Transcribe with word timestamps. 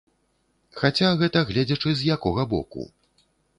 Хаця, 0.79 1.09
гэта 1.19 1.45
гледзячы 1.51 1.89
з 2.01 2.11
якога 2.17 2.49
боку. 2.57 2.91